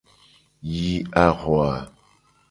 Yi 0.71 0.91
ahua. 1.23 1.69